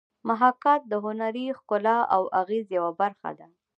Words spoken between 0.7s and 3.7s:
د هنري ښکلا او اغېز یوه برخه ده